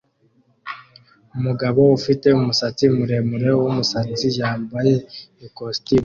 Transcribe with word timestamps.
Umugabo 1.37 1.81
ufite 1.97 2.27
umusatsi 2.39 2.83
muremure 2.95 3.49
wumusatsi 3.61 4.27
yambaye 4.39 4.93
ikositimu 5.45 5.99